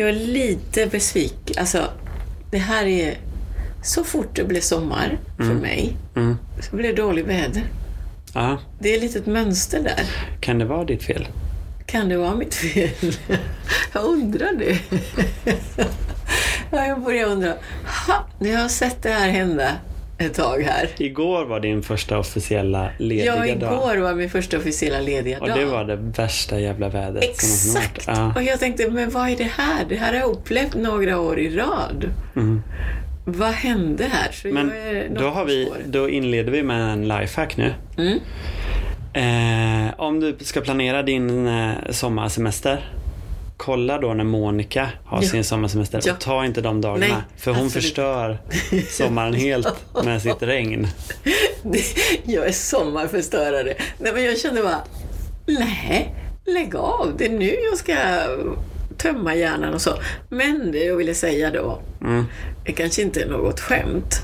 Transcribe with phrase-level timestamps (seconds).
[0.00, 1.56] jag är lite besviken.
[1.58, 1.90] Alltså,
[2.50, 3.14] det här är...
[3.82, 6.36] Så fort det blir sommar för mig Mm.
[6.70, 7.62] så blir det dåligt väder.
[8.34, 8.58] Ja.
[8.78, 10.00] Det är lite ett mönster där.
[10.40, 11.28] Kan det vara ditt fel?
[11.86, 12.90] Kan det vara mitt fel?
[13.92, 14.78] Jag undrar det.
[16.70, 17.54] Ja, jag börjar undra.
[18.06, 19.72] Ha, nu har jag sett det här hända
[20.18, 20.88] ett tag här.
[20.98, 23.48] Igår var din första officiella lediga Ja, dag.
[23.48, 25.58] igår var min första officiella lediga Och dag.
[25.58, 28.06] det var det värsta jävla vädret som Exakt!
[28.06, 28.18] varit.
[28.18, 28.32] Ja.
[28.36, 29.84] Och jag tänkte, men vad är det här?
[29.88, 32.10] Det här har jag upplevt några år i rad.
[32.36, 32.62] Mm.
[33.24, 34.32] Vad hände här?
[34.32, 34.72] Så Men
[35.14, 37.74] då, har vi, då inleder vi med en lifehack nu.
[37.98, 38.18] Mm.
[39.12, 42.90] Eh, om du ska planera din eh, sommarsemester,
[43.56, 45.28] kolla då när Monica har Ja.
[45.28, 46.12] sin sommarsemester Ja.
[46.12, 47.06] och ta inte de dagarna.
[47.14, 47.84] Nej, för hon absolut.
[47.84, 48.38] förstör
[48.90, 49.68] sommaren helt
[50.04, 50.88] med sitt regn.
[52.24, 53.74] Jag är sommarförstörare.
[53.98, 54.80] Nej, men jag kände bara,
[55.46, 56.14] nej,
[56.46, 57.14] lägg av.
[57.18, 57.96] Det är nu jag ska
[58.98, 59.90] tömma hjärnan och så.
[60.28, 62.24] Men det jag ville säga då, Mm.
[62.64, 64.14] det kanske inte är något skämt,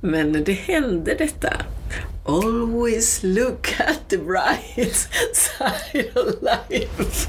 [0.00, 1.52] men det hände detta.
[2.26, 4.96] Always look at the bright
[5.34, 7.28] side of life.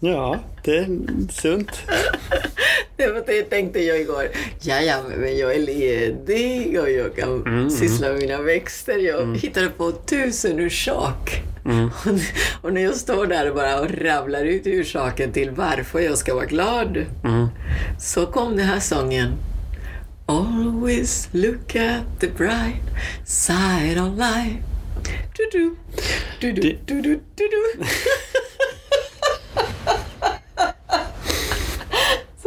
[0.00, 0.86] Ja, det är
[1.32, 1.70] sunt.
[2.96, 4.28] Det var det tänkte jag igår.
[4.60, 8.98] Ja, ja, men jag är ledig och jag kan syssla med mina växter.
[8.98, 11.42] Jag hittade på tusen orsak.
[11.66, 12.10] Och,
[12.62, 16.34] och när jag står där och bara och rabblar ut orsaken till varför jag ska
[16.34, 17.46] vara glad, Mm.
[18.00, 19.32] så kom den här sången.
[20.26, 22.82] Always look at the bright
[23.26, 24.62] side of life.
[25.36, 25.76] Du-du,
[26.40, 27.84] du-du, Det- du-du, du-du.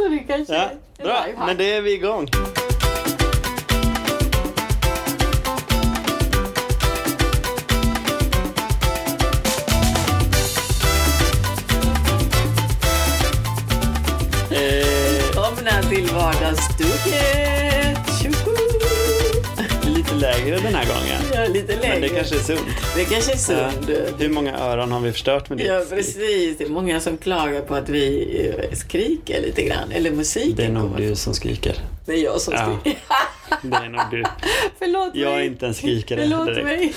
[0.00, 1.46] Så det kanske Ja, är bra, lifehack.
[1.46, 2.28] men det är vi igång.
[14.50, 17.59] Välkomna till Vardagsstuket!
[20.20, 21.22] Lägre den här gången.
[21.34, 21.88] Ja, lite lägre.
[21.88, 22.60] Men det kanske är sunt.
[22.96, 23.70] Det kanske är Ja.
[23.70, 23.90] sunt.
[24.20, 26.58] Hur många öron har vi förstört med ditt Ja, precis.
[26.58, 28.26] Det är många som klagar på att vi
[28.70, 29.92] eh, skriker lite grann.
[29.92, 31.74] Eller musiken Det är nog du som skriker.
[32.06, 32.92] Det är jag som Ja.
[33.62, 34.24] Det är nog du.
[34.78, 35.46] Förlåt Jag är mig.
[35.46, 36.64] inte en skrikare Förlåt direkt.
[36.66, 36.92] mig.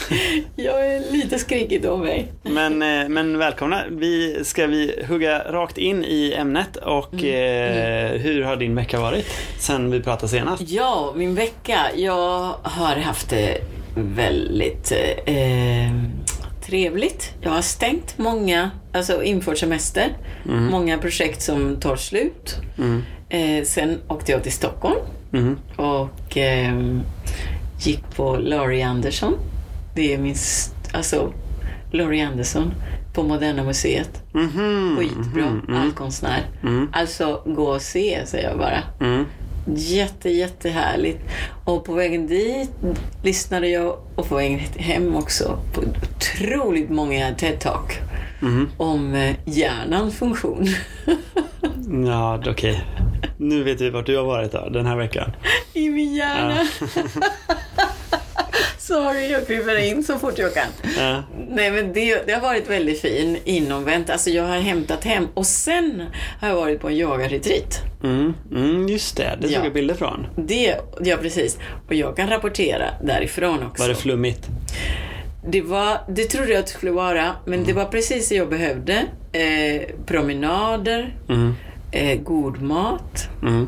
[0.56, 2.31] Jag är lite skrikigt om mig.
[2.44, 3.84] Men, eh, men välkomna.
[3.90, 7.25] Vi ska vi hugga rakt in i ämnet och Mm.
[8.16, 9.25] eh, hur har din vecka varit
[9.59, 10.64] sen vi pratade senast?
[10.69, 11.80] Ja, min vecka.
[11.96, 13.58] Jag har haft det
[13.96, 14.91] väldigt
[15.25, 15.35] eh,
[16.66, 17.31] trevligt.
[17.41, 20.09] Jag har stängt många, alltså infört semester.
[20.44, 22.56] Många projekt som tar slut.
[22.78, 23.03] Mm.
[23.30, 25.00] Eh, sen åkte jag till Stockholm
[25.34, 25.58] Mm.
[25.76, 26.98] och eh,
[27.80, 29.34] gick på Laurie Anderson.
[29.96, 30.36] Det är min,
[30.94, 31.34] alltså
[31.92, 32.74] Laurie Anderson
[33.14, 34.24] på Moderna Museet.
[34.32, 34.96] Mhm.
[35.00, 35.76] Skitbra Mhm.
[35.76, 36.42] allkonstnär.
[36.64, 36.90] Mm.
[36.94, 38.84] Alltså, gå och se, säger jag bara.
[39.00, 39.26] Mm.
[39.76, 41.20] Jätte, jättehärligt.
[41.66, 42.72] Och på vägen dit
[43.24, 47.92] lyssnade jag och på vägen hem också på otroligt många TED-talk
[48.40, 48.70] Mhm.
[48.78, 50.68] om eh, hjärnans funktion.
[52.08, 52.84] Ja, okej.
[53.38, 55.32] Nu vet vi vart du har varit då, den här veckan.
[55.74, 56.68] I min hjärna.
[58.78, 60.68] Sorry, jag kryper in så fort jag kan.
[60.98, 61.24] Ja.
[61.50, 64.10] Nej, men det, det har varit väldigt fin inomvänt.
[64.10, 66.04] Alltså jag har hämtat hem och sen
[66.42, 67.82] har jag varit på en yogaretreat.
[68.04, 68.34] Mm.
[68.52, 69.64] Mm, just det, det Ja.
[69.64, 70.28] jag bilder från.
[70.36, 71.58] Det, ja precis.
[71.88, 73.84] Och jag kan rapportera därifrån också.
[73.84, 74.48] Var det flummigt?
[75.48, 78.50] Det, var, det trodde jag att det skulle vara, men det var precis det jag
[78.50, 78.94] behövde.
[79.32, 81.54] Eh, promenader, Mm.
[81.94, 83.68] Eh, god mat, Mm.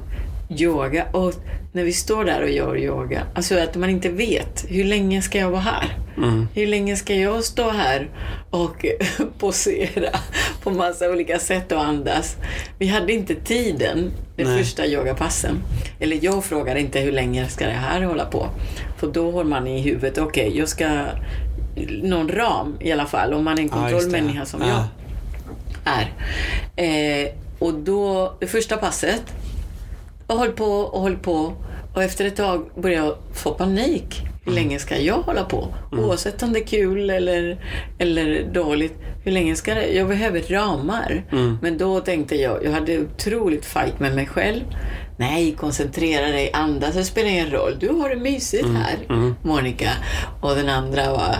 [0.50, 1.06] yoga.
[1.12, 1.34] Och
[1.74, 5.38] när vi står där och gör yoga, alltså att man inte vet, hur länge ska
[5.40, 5.98] jag vara här?
[6.18, 6.48] Mm.
[6.54, 8.10] Hur länge ska jag stå här
[8.50, 8.86] och
[9.40, 10.10] posera
[10.64, 12.36] på massa olika sätt och andas?
[12.80, 14.58] Vi hade inte tiden, de Nej.
[14.58, 15.56] första yogapassen.
[16.00, 18.48] Eller jag frågade inte hur länge ska det här hålla på?
[18.98, 20.90] För då har man i huvudet, okej, jag ska...
[22.04, 24.68] Någon ram i alla fall, om man är en kontrollmänniska som Ja.
[25.86, 27.24] jag är.
[27.24, 29.24] Eh, och då, det första passet,
[30.28, 31.54] och höll på och höll på.
[31.96, 34.22] Och efter ett tag började jag få panik.
[34.44, 34.64] Hur Mm.
[34.64, 35.68] länge ska jag hålla på?
[35.92, 37.58] Oavsett om det är kul eller,
[37.98, 38.94] eller dåligt.
[39.24, 39.88] Hur länge ska det?
[39.88, 41.24] Jag behöver ramar.
[41.32, 41.58] Mm.
[41.62, 44.62] Men då tänkte jag, jag hade otroligt fight med mig själv.
[45.18, 47.78] Nej, koncentrera dig, andas, det spelar ingen roll.
[47.80, 49.36] Du har det mysigt här, mm.
[49.44, 49.90] Monica.
[50.42, 51.36] Och den andra var,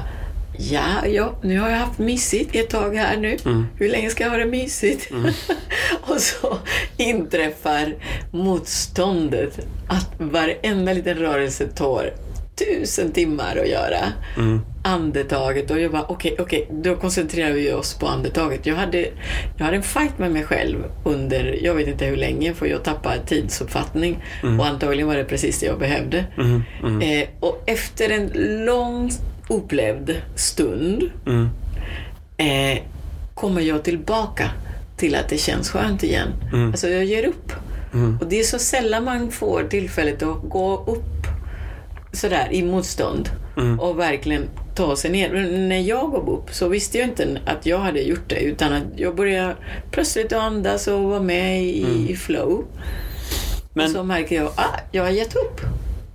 [0.58, 3.38] ja, ja, nu har jag haft mysigt ett tag här nu.
[3.46, 3.68] Mm.
[3.78, 5.12] Hur länge ska jag ha det mysigt?
[6.02, 6.58] och så
[6.98, 7.96] inträffar
[8.32, 12.14] motståndet att varenda liten rörelse tar
[12.56, 14.00] tusen timmar att göra.
[14.38, 14.62] Mm.
[14.84, 18.66] Andetaget och jag bara okej, okej, då koncentrerar vi oss på andetaget.
[18.66, 19.08] Jag hade,
[19.58, 22.84] jag hade en fight med mig själv under, jag vet inte hur länge, för jag
[22.84, 24.24] tappade tidsuppfattning
[24.60, 26.26] och antagligen var det precis det jag behövde.
[26.38, 26.64] Mm.
[26.84, 27.02] Mm.
[27.02, 28.32] Eh, och efter en
[28.66, 29.12] lång
[29.50, 31.50] upplevd stund Mm.
[32.38, 32.84] eh,
[33.34, 34.50] kommer jag tillbaka
[34.98, 36.28] till att det känns skönt igen.
[36.54, 36.68] Mm.
[36.72, 37.52] Alltså jag ger upp.
[37.94, 38.18] Mm.
[38.22, 41.28] Och det är så sällan man får tillfället att gå upp
[42.14, 43.80] sådär i motstånd Mm.
[43.80, 44.44] och verkligen
[44.76, 45.30] ta sig ner.
[45.34, 48.74] Men när jag gav upp så visste jag inte att jag hade gjort det utan
[48.74, 49.56] att jag började
[49.92, 52.52] plötsligt andas och vara med i, i flow.
[52.52, 52.66] Mm.
[53.74, 55.62] Men- och så märker jag att ah, jag har gett upp.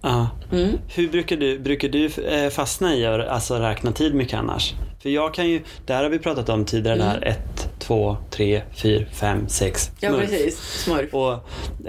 [0.02, 0.28] Ja.
[0.52, 0.78] Mm.
[0.88, 4.74] Hur brukar du, brukar du eh, fastna i att alltså, räkna tid mycket annars?
[5.02, 8.62] För jag kan ju, där har vi pratat om tidigare, det här 1, 2, 3,
[8.74, 9.90] 4, 5, 6.
[10.00, 10.58] Ja, precis.
[10.58, 11.14] Smurf.
[11.14, 11.38] Och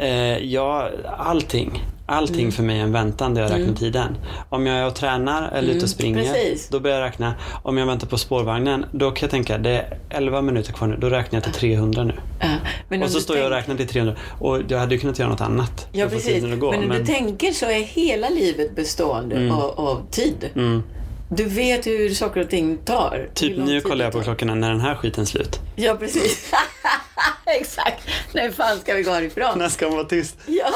[0.02, 2.52] eh, jag, allting, allting Mm.
[2.52, 4.18] för mig är en väntan där jag räknar tiden.
[4.50, 6.70] Om jag är och tränar eller ute och springer, Mm, precis.
[6.70, 7.34] då börjar jag räkna.
[7.64, 10.98] Om jag väntar på spårvagnen, då kan jag tänka, det är 11 minuter kvar nu,
[11.00, 12.14] då räknar jag till 300 nu.
[12.40, 12.48] Ja,
[12.90, 14.16] men Och om så står jag och räknar till 300.
[14.40, 15.88] Och jag hade ju kunnat göra något annat.
[15.92, 16.44] Ja, precis.
[16.44, 20.50] att gå, men du tänker så är hela livet bestående av, av tid.
[20.56, 20.84] mm.
[21.36, 23.30] Du vet hur saker och ting tar.
[23.34, 25.60] Typ nu kollar jag på klockorna när den här skiten är slut.
[25.76, 26.52] Ja, precis.
[27.46, 28.08] Exakt.
[28.34, 29.60] När fan ska vi gå härifrån?
[29.60, 30.38] När ska man vara tyst?
[30.46, 30.72] Ja,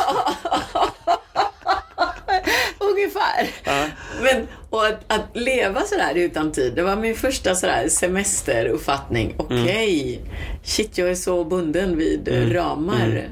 [2.80, 3.48] ungefär.
[3.64, 3.86] Ja.
[4.22, 9.34] Men, och att, att leva sådär utan tid, det var min första sådär semesteruppfattning.
[9.38, 10.22] Okej,
[10.64, 13.28] shit jag är så bunden vid eh, ramar.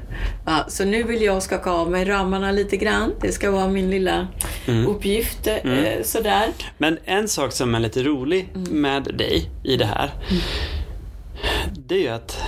[0.46, 3.12] Ja, så nu vill jag skaka av mig ramarna lite grann.
[3.20, 4.28] Det ska vara min lilla
[4.88, 5.46] uppgift.
[5.46, 6.48] Eh, sådär.
[6.78, 8.80] Men en sak som är lite rolig Mm.
[8.80, 10.10] med dig i det här.
[11.86, 12.38] Det är ju att,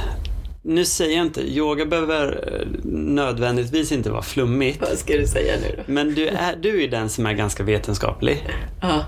[0.67, 4.81] nu säger jag inte, yoga behöver eh, nödvändigtvis inte vara flummigt.
[4.81, 5.83] Vad ska du säga nu då?
[5.93, 8.47] Men du är, du är den som är ganska vetenskaplig.
[8.83, 9.05] Ja,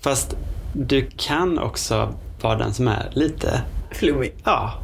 [0.00, 0.36] Fast
[0.72, 3.62] du kan också vara den som är lite,
[3.92, 4.32] flummig.
[4.44, 4.74] ja.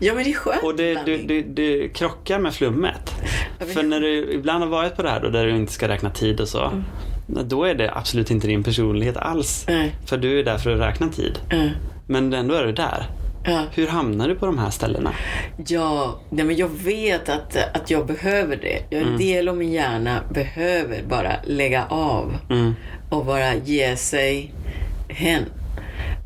[0.00, 3.14] Ja, men det är skönt Och det, du, du, du krockar med flummet.
[3.58, 5.88] Ja, För när du ibland har varit på det här då, där du inte ska
[5.88, 6.64] räkna tid och så.
[6.64, 6.84] Mm.
[7.48, 9.64] Då är det absolut inte din personlighet alls.
[9.68, 9.94] Nej.
[10.06, 11.38] För du är där för att räkna tid.
[11.50, 11.68] Ja,
[12.06, 13.06] Men ändå är du där.
[13.44, 13.64] Ja.
[13.74, 15.14] Hur hamnar du på de här ställena?
[15.66, 18.82] Ja, nej men jag vet att, att jag behöver det.
[18.90, 19.12] Jag, Mm.
[19.12, 22.74] En del av min hjärna behöver bara lägga av Mm.
[23.10, 24.52] och bara ge sig
[25.08, 25.42] hen.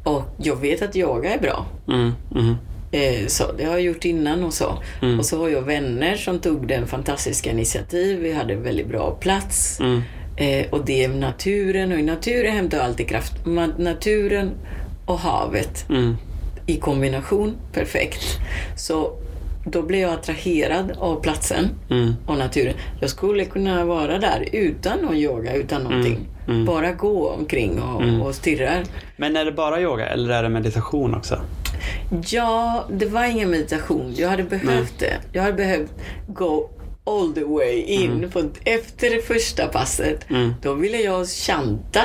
[0.05, 1.67] Och jag vet att yoga är bra.
[1.89, 2.13] Mm.
[2.35, 2.55] Mm.
[2.93, 4.79] Eh, så det har jag gjort innan och så.
[5.03, 5.19] Mm.
[5.19, 8.19] Och så har jag vänner som tog den fantastiska initiativ.
[8.21, 9.81] Vi hade en väldigt bra plats.
[9.81, 10.03] Mm.
[10.37, 13.33] Eh, och det är naturen och i naturen hämtar jag alltid kraft.
[13.79, 14.51] Naturen
[15.07, 16.17] och havet Mm.
[16.67, 18.39] I kombination, perfekt.
[18.77, 19.13] Så
[19.67, 22.15] då blev jag attraherad av platsen Mm.
[22.27, 22.75] och naturen.
[23.01, 26.19] Jag skulle kunna vara där utan någon yoga, utan någonting.
[26.49, 26.65] mm.
[26.65, 28.23] Bara gå omkring och, Mm.
[28.23, 28.71] och stirra.
[29.17, 31.41] Men är det bara yoga eller är det meditation också?
[32.27, 34.15] Ja, det var ingen meditation.
[34.17, 35.15] Jag hade behövt det.
[35.33, 35.91] Jag hade behövt
[36.29, 36.71] gå
[37.07, 38.31] all the way in.
[38.31, 40.55] För efter det första passet, Mm.
[40.63, 42.03] då ville jag chanta.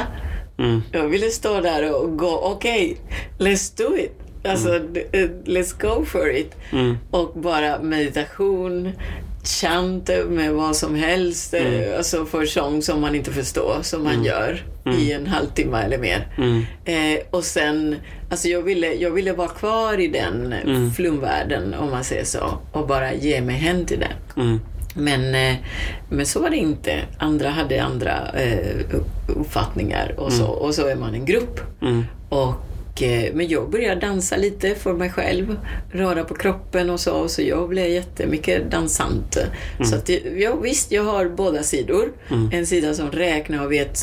[0.59, 0.81] Mm.
[0.91, 2.97] Jag ville stå där och gå, okej,
[3.39, 4.11] let's do it.
[4.47, 6.55] Alltså, d- eh, let's go for it.
[6.71, 6.97] Mm.
[7.11, 8.91] Och bara meditation,
[9.61, 11.97] chant med vad som helst, mm.
[11.97, 14.63] alltså för sång som man inte förstår, som man gör
[14.99, 16.27] i en halvtimme eller mer.
[16.37, 16.65] Mm.
[16.85, 17.95] Eh, och sen,
[18.31, 20.91] alltså jag ville, jag ville vara kvar i den Mm.
[20.91, 24.45] flumvärlden, om man säger så, och bara ge mig hem till den.
[24.45, 24.59] Mm.
[24.95, 25.55] Men, eh,
[26.09, 26.99] men så var det inte.
[27.17, 28.85] Andra hade andra eh,
[29.27, 30.45] uppfattningar och så.
[30.47, 31.59] Och så är man en grupp.
[31.81, 32.03] Mm.
[32.97, 35.59] Och, eh, men jag började dansa lite för mig själv,
[35.91, 37.27] röra på kroppen och så.
[37.27, 39.37] Så jag blev jättemycket dansant.
[39.83, 42.13] Så att, ja, visst, jag har båda sidor.
[42.53, 43.99] En sida som räknar och vet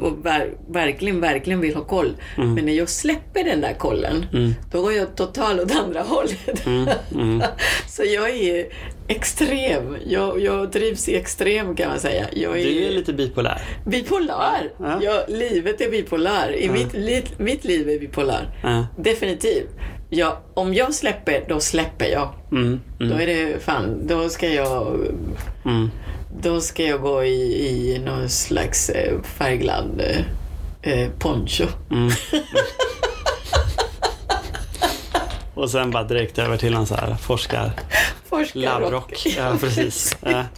[0.00, 2.16] och ver, verkligen, verkligen vill ha koll.
[2.36, 4.26] Men när jag släpper den där kollen,
[4.72, 6.66] då går jag totalt åt andra hållet.
[7.12, 7.42] Mm.
[7.88, 8.66] Så jag är
[9.08, 9.96] extrem.
[10.06, 12.26] Jag, jag drivs i extrem kan man säga.
[12.32, 13.62] Jag är, Du är lite bipolär.
[13.86, 14.70] Bipolar!
[14.78, 15.00] Ja.
[15.02, 16.56] Ja, livet är bipolar.
[16.56, 18.58] I mitt, li, mitt liv är bipolar.
[18.62, 18.86] Ja.
[18.98, 19.68] Definitivt.
[20.10, 22.28] Ja, om jag släpper, då släpper jag.
[22.52, 22.80] Mm.
[22.98, 23.20] Då Mm.
[23.20, 25.00] är det fan, då ska jag,
[25.64, 25.90] Mm.
[26.42, 30.02] då ska jag gå i, i någon slags eh, färgglad
[30.82, 31.64] eh, eh, poncho.
[35.54, 35.64] Mm.
[35.64, 37.70] Och sen bara direkt över till någon så här forskar...
[38.28, 39.26] Forskarrock.
[39.36, 40.16] Ja, precis.
[40.20, 40.44] Ja.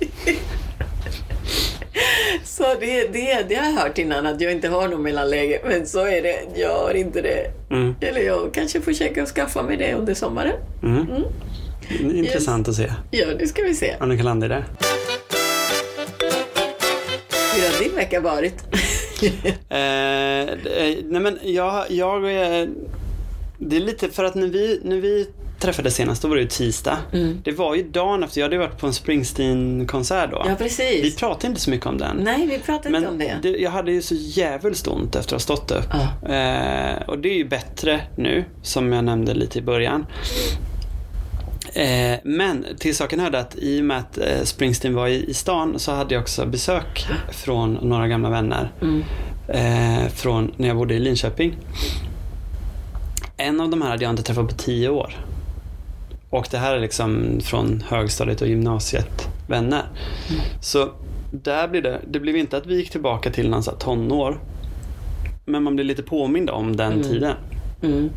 [2.44, 5.60] Så det, det, det har jag hört innan, att jag inte har något mellanläge.
[5.64, 6.38] Men så är det.
[6.54, 7.50] Jag har inte det.
[7.70, 7.94] Mm.
[8.00, 10.52] Eller jag kanske försöker skaffa mig det under sommaren.
[10.82, 11.06] Mm.
[12.16, 13.94] Intressant att se Ja, det ska vi se.
[14.00, 14.64] om du kan landa i det.
[17.54, 18.64] Hur har din vecka varit?
[19.68, 22.20] eh, eh, nej men jag, jag
[23.58, 25.26] det är lite för att när vi, när vi
[25.60, 26.98] träffades senast, då var det ju tisdag.
[27.12, 27.40] Mm.
[27.44, 30.42] Det var ju dagen efter, jag hade varit på en Springsteen-konsert då.
[30.48, 31.04] Ja, precis.
[31.04, 32.16] Vi pratade inte så mycket om den.
[32.16, 33.48] Nej, vi pratade Men inte om det.
[33.48, 35.88] jag hade ju så jävligt ont efter att ha stått upp.
[35.92, 36.34] Ja.
[36.34, 40.06] Eh, och det är ju bättre nu, som jag nämnde lite i början.
[41.72, 45.34] Eh, men till saken hörde att i och med att eh, Springsteen var i, i
[45.34, 48.72] stan så hade jag också besök från några gamla vänner.
[48.82, 49.04] Mm.
[49.48, 51.56] Eh, från när jag bodde i Linköping.
[53.36, 55.14] En av de här hade jag inte träffat på tio år.
[56.30, 59.82] Och det här är liksom från högstadiet och gymnasiet vänner.
[60.60, 60.88] Så
[61.30, 64.40] där blir det, det blev inte att vi gick tillbaka till någon så tonår.
[65.44, 67.34] Men man blir lite påmind om den tiden.
[67.82, 68.10] Mm.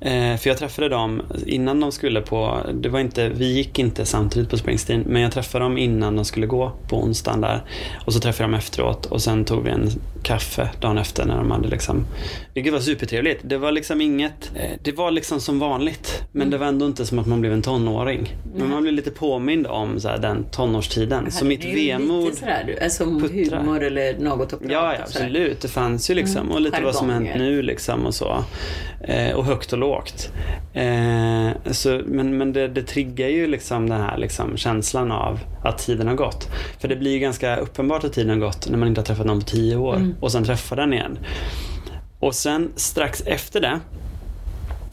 [0.00, 4.06] Eh, för jag träffade dem innan de skulle på, det var inte, vi gick inte
[4.06, 7.64] samtidigt på Springsteen, men jag träffade dem innan de skulle gå på onsdagen där.
[8.06, 9.90] Och så träffade jag dem efteråt och sen tog vi en
[10.22, 12.06] kaffe dagen efter när de hade liksom,
[12.54, 13.40] vilket var supertrevligt.
[13.42, 17.06] Det var liksom inget, eh, det var liksom som vanligt, men det var ändå inte
[17.06, 18.34] som att man blev en tonåring.
[18.54, 21.30] Men man blev lite påmind om så här, den tonårstiden.
[21.30, 23.58] Så mitt vemod Lite sådär, alltså puttrar.
[23.58, 25.60] humor eller något att prata Ja, ja absolut.
[25.60, 26.50] Det fanns ju liksom.
[26.50, 28.44] Och lite vad som hänt nu liksom och så.
[29.00, 29.87] Eh, och högt och lågt.
[30.72, 35.78] Eh, så, men men det, det triggar ju liksom den här liksom känslan av att
[35.78, 36.48] tiden har gått.
[36.80, 39.26] För det blir ju ganska uppenbart att tiden har gått när man inte har träffat
[39.26, 39.96] någon på tio år.
[40.20, 41.18] Och sen träffar den igen.
[42.20, 43.80] Och sen strax efter det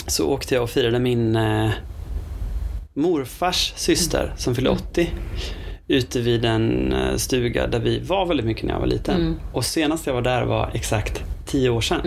[0.08, 1.70] så åkte jag och firade min eh,
[2.94, 5.10] morfars syster som fyllde 80
[5.88, 9.22] ute vid en eh, stuga där vi var väldigt mycket när jag var liten.
[9.22, 9.36] Mm.
[9.54, 12.02] Och senast jag var där var exakt tio år sedan.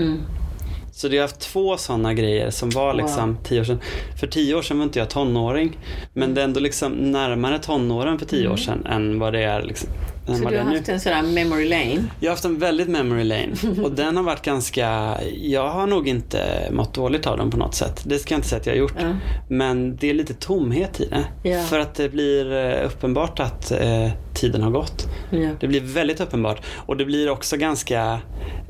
[0.99, 1.11] Mm.
[1.11, 3.81] Så jag har haft två sådana grejer som var liksom tio år sedan.
[4.21, 5.79] För tio år sedan var inte jag tonåring.
[6.13, 9.63] Men det är ändå liksom närmare tonåren för tio år sedan än vad det är,
[9.63, 9.89] liksom,
[10.27, 10.77] Så du det har är nu.
[10.77, 12.05] haft en sån här memory lane?
[12.21, 13.49] Jag har haft en väldigt memory lane
[13.85, 17.75] och den har varit ganska, jag har nog inte mått dåligt av den på något
[17.75, 18.03] sätt.
[18.07, 18.95] Det ska jag inte säga att jag har gjort.
[19.01, 19.13] Ja.
[19.49, 21.49] Men det är lite tomhet i det.
[21.49, 21.63] Ja.
[21.63, 25.07] För att det blir eh, uppenbart att eh, tiden har gått.
[25.31, 25.51] Ja.
[25.61, 26.63] Det blir väldigt uppenbart.
[26.87, 28.21] Och det blir också ganska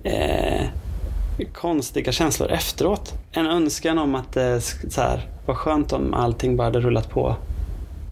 [0.05, 0.63] eh,
[1.45, 3.15] konstiga känslor efteråt.
[3.33, 7.11] En önskan om att det sk- så här, var skönt om allting bara hade rullat
[7.11, 7.37] på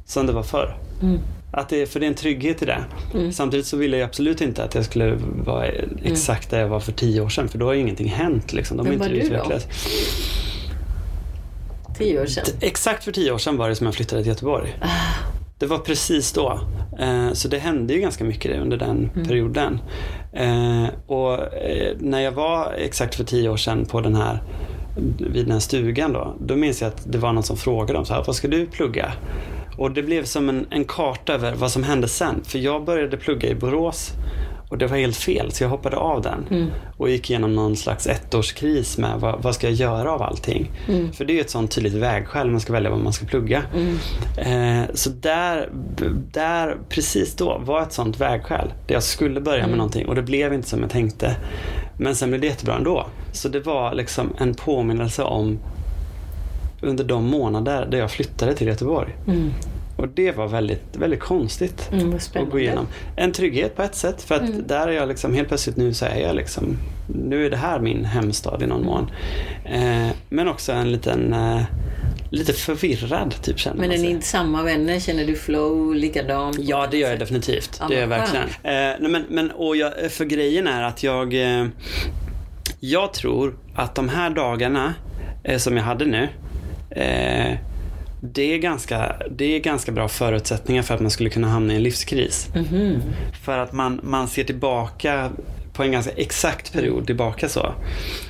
[0.06, 0.76] som det var förr.
[1.02, 1.18] Mm.
[1.52, 2.84] Att det, för det är en trygghet i det.
[3.14, 3.32] Mm.
[3.32, 5.66] Samtidigt så ville jag absolut inte att jag skulle vara
[6.04, 7.48] exakt där jag var för tio år sedan.
[7.48, 8.52] För då har ju ingenting hänt.
[8.52, 8.76] Liksom.
[8.76, 9.58] De Vem inte var du då?
[11.98, 12.44] Tio år sedan?
[12.60, 14.78] Exakt för tio år sedan var det som jag flyttade till Göteborg.
[14.82, 14.86] Ah.
[15.58, 16.60] Det var precis då.
[16.98, 19.26] Eh, Så det hände ju ganska mycket under den Mm.
[19.26, 19.80] perioden.
[20.32, 24.42] Eh, Och eh, när jag var exakt för tio år sedan på den här
[25.18, 28.04] vid den här stugan då, då minns jag att det var någon som frågade om
[28.04, 29.12] så här, vad ska du plugga?
[29.78, 32.40] Och det blev som en, en karta över vad som hände sen.
[32.44, 34.10] För jag började plugga i Borås
[34.68, 36.46] och det var helt fel så jag hoppade av den.
[36.50, 36.70] Mm.
[36.96, 40.70] Och gick igenom någon slags ettårskris med vad, vad ska jag göra av allting?
[40.88, 41.12] Mm.
[41.12, 43.62] För det är ju ett sånt tydligt vägskäl man ska välja vad man ska plugga.
[43.74, 43.98] Mm.
[44.36, 45.68] Eh, så där,
[46.32, 48.72] där, precis då, var ett sånt vägskäl.
[48.86, 49.70] Där jag skulle börja Mm.
[49.70, 51.36] med någonting och det blev inte som jag tänkte.
[51.98, 53.06] Men sen blev det jättebra ändå.
[53.32, 55.58] Så det var liksom en påminnelse om
[56.82, 59.14] under de månader där jag flyttade till Göteborg.
[59.98, 60.08] Mm.
[60.10, 62.86] Och det var väldigt, väldigt konstigt Mm, att gå igenom.
[63.16, 64.66] En trygghet på ett sätt för att Mm.
[64.66, 66.76] där är jag liksom, helt plötsligt nu så är jag liksom,
[67.14, 69.10] nu är det här min hemstad i någon mån.
[69.64, 71.62] Eh, men också en liten, eh,
[72.30, 74.06] lite förvirrad typ känner Men man är sig.
[74.06, 75.00] ni inte samma vänner?
[75.00, 76.56] Känner du flow likadant?
[76.60, 77.76] Ja, det gör jag definitivt.
[77.80, 78.46] Ja, det gör jag verkligen.
[78.46, 78.50] Eh,
[79.00, 81.66] nej, men, men, och jag, för grejen är att jag, eh,
[82.80, 84.94] jag tror att de här dagarna
[85.44, 86.28] eh, som jag hade nu,
[86.90, 87.54] eh,
[88.20, 91.76] det är, ganska, det är ganska bra förutsättningar för att man skulle kunna hamna i
[91.76, 92.48] en livskris.
[92.54, 93.02] Mhm.
[93.42, 95.30] För att man, man ser tillbaka
[95.72, 97.74] på en ganska exakt period tillbaka så.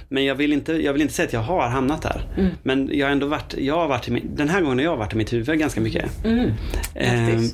[0.09, 2.23] Men jag vill inte, jag vill inte säga att jag har hamnat där.
[2.37, 2.51] Mm.
[2.63, 5.13] Men jag har ändå varit, jag har varit i den här gången har jag varit
[5.13, 6.25] i mitt huvud ganska mycket.
[6.25, 6.51] Mm.
[6.95, 7.45] Ehm,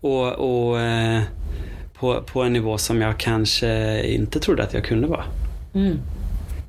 [0.00, 1.22] och och eh,
[1.94, 5.24] på, på en nivå som jag kanske inte trodde att jag kunde vara.
[5.74, 5.98] Mm.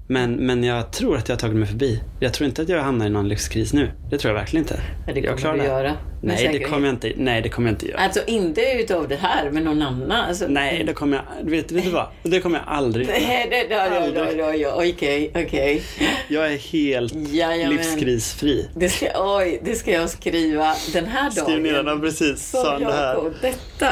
[0.07, 2.01] Men, men jag tror att jag har tagit mig förbi.
[2.23, 3.91] Jag tror inte att jag hamnar i någon livskris nu.
[4.09, 4.81] Det tror jag verkligen inte.
[5.07, 5.97] Ja, det jag kommer klarar du göra.
[6.23, 7.99] Nej det, kommer jag inte, nej, det kommer jag inte göra.
[7.99, 10.11] Alltså inte utav det här, men någon annan.
[10.11, 12.07] Alltså, Nej, det kommer jag, vet, vet du vad?
[12.23, 13.17] Det kommer jag aldrig göra.
[13.19, 15.81] Nej, det, Okej, okej.
[16.27, 17.77] Jag är helt Jajamän.
[17.77, 18.67] livskrisfri.
[18.75, 21.45] Det ska, oj, det ska jag skriva den här dagen.
[21.45, 22.49] Skriv ner den, precis.
[22.49, 23.13] Sa det här.
[23.13, 23.89] Jakob, detta.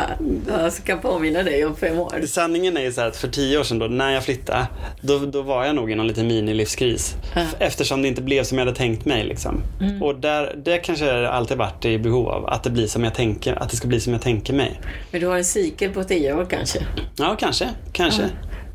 [0.48, 2.22] Jag ska påminna dig om fem år.
[2.28, 4.68] Sanningen är ju så här att för tio år sedan då, när jag flyttade,
[5.02, 7.16] då, då var jag nog i någon liten mini-livskris.
[7.36, 7.46] Ja.
[7.60, 9.24] Eftersom det inte blev som jag hade tänkt mig.
[9.24, 9.62] Liksom.
[9.82, 10.04] Mm.
[10.04, 12.46] Och där, det kanske jag alltid varit i behov av.
[12.50, 14.80] Att det, blir som jag tänker, att det ska bli som jag tänker mig.
[15.12, 16.80] Men du har en cykel på tio år kanske?
[17.16, 17.70] Ja, kanske.
[17.92, 18.30] kanske.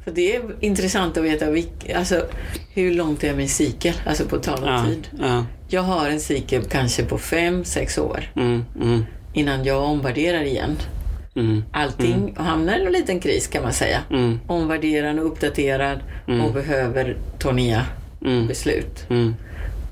[0.04, 2.22] För det är intressant att veta vilk, alltså,
[2.74, 5.08] hur långt är min cykel, alltså på tal om Ja, tid.
[5.20, 5.46] ja.
[5.68, 10.76] Jag har en cykel kanske på fem, sex år Mm, mm, innan jag omvärderar igen.
[11.36, 13.98] mm, Allting hamnar i en liten kris kan man säga.
[14.10, 15.98] mm, Omvärderad och uppdaterad
[16.44, 17.82] och behöver ta nya
[18.24, 19.06] mm, beslut.
[19.10, 19.34] mm,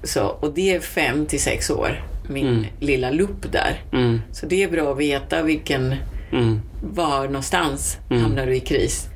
[0.02, 2.64] Så, och det är fem till sex år, min Mm.
[2.80, 3.82] lilla loop där.
[3.92, 5.94] mm, Så det är bra att veta vilken,
[6.32, 9.08] mm, var någonstans hamnar du i kris.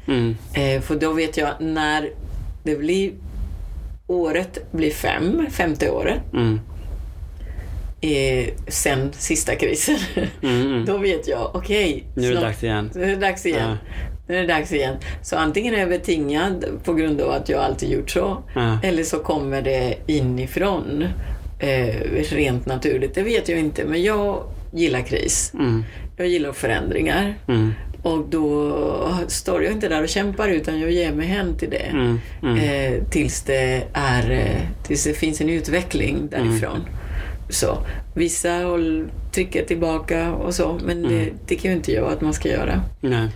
[0.54, 2.10] Eh, för då vet jag när
[2.64, 3.12] det blir
[4.06, 6.20] året blir fem, femte året,
[8.00, 9.96] eh, sen sista krisen.
[10.42, 10.84] mm, mm.
[10.86, 12.90] då vet jag, okej, Nu är det dags igen.
[12.94, 13.76] nu är det dags igen.
[14.28, 14.96] Nu är det dags igen.
[15.22, 18.78] Så antingen är jag betingad på grund av att jag alltid gjort så, Ja.
[18.82, 21.04] eller så kommer det inifrån
[21.58, 21.94] eh,
[22.30, 23.14] rent naturligt.
[23.14, 24.42] Det vet jag inte, men jag
[24.72, 25.52] gillar kris.
[25.54, 25.84] Mm,
[26.16, 27.34] Jag gillar förändringar.
[27.48, 28.78] mm, Och då
[29.28, 31.86] står jag inte där och kämpar utan jag ger mig hän till det.
[31.90, 32.56] mm, mm.
[32.58, 36.84] Eh, tills, det är, eh, tills det finns en utveckling därifrån.
[37.50, 37.78] Så,
[38.14, 42.82] vissa håll, trycker tillbaka och så, men det tycker inte jag att man ska göra.
[43.00, 43.28] Nej.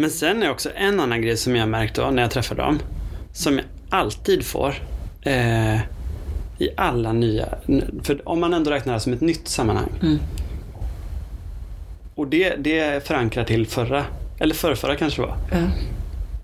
[0.00, 2.78] Men sen är också en annan grej som jag märkt då när jag träffar dem.
[3.32, 4.74] Som jag alltid får.
[5.22, 5.74] Eh,
[6.58, 7.48] I alla nya...
[8.02, 9.90] För om man ändå räknar det som ett nytt sammanhang.
[10.02, 10.18] Mm.
[12.14, 14.04] Och det, det är förankrat till förra,
[14.38, 15.36] eller förrförra kanske det var.
[15.52, 15.58] Ja,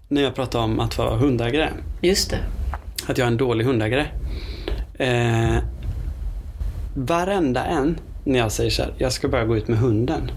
[0.08, 1.68] När jag pratade om att vara hundägare.
[2.00, 2.38] just det.
[3.06, 4.06] Att jag är en dålig hundägare.
[4.98, 5.56] Eh,
[6.94, 10.30] varenda en, när jag säger så här, jag ska bara gå ut med hunden.